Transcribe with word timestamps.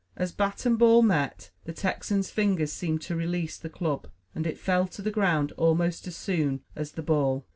As 0.15 0.31
bat 0.31 0.65
and 0.65 0.79
ball 0.79 1.03
met, 1.03 1.51
the 1.65 1.73
Texan's 1.73 2.31
fingers 2.31 2.73
seemed 2.73 3.03
to 3.03 3.15
release 3.15 3.59
the 3.59 3.69
club, 3.69 4.07
and 4.33 4.47
it 4.47 4.57
fell 4.57 4.87
to 4.87 5.01
the 5.03 5.11
ground 5.11 5.51
almost 5.57 6.07
as 6.07 6.15
soon 6.17 6.61
as 6.75 6.93
the 6.93 7.03
ball. 7.03 7.45